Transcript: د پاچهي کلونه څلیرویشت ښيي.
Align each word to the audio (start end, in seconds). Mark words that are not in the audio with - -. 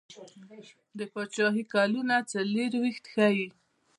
د 0.97 0.99
پاچهي 1.13 1.63
کلونه 1.73 2.15
څلیرویشت 2.31 3.05
ښيي. 3.13 3.47